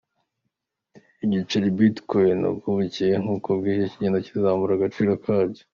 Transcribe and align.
Igiceri 1.25 1.67
Bitcoin 1.77 2.39
uko 2.53 2.67
bukeye 2.77 3.15
n’uko 3.23 3.49
bwije 3.57 3.85
kigenda 3.91 4.23
kizamura 4.25 4.71
agaciro 4.75 5.11
kacyo. 5.23 5.63